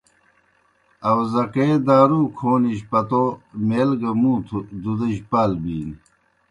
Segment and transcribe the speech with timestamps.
[1.09, 3.23] آؤزکے دارُو کھونِجیْ پتوْ
[3.67, 5.95] میل گہ مُوتھوْ دُدِجیْ پال بِینیْ۔